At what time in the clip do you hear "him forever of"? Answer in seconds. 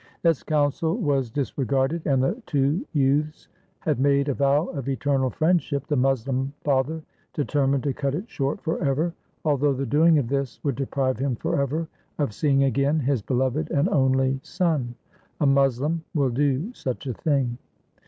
11.19-12.33